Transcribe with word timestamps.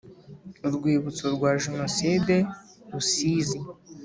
Urwibutso 0.67 1.25
rwa 1.35 1.51
jenoside 1.63 2.35
rusizi 2.91 3.59